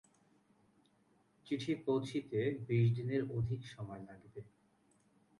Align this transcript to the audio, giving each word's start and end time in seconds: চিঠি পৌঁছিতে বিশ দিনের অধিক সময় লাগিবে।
চিঠি 1.47 1.73
পৌঁছিতে 1.85 2.39
বিশ 2.67 2.85
দিনের 2.97 3.21
অধিক 3.37 3.61
সময় 3.65 4.01
লাগিবে। 4.09 4.41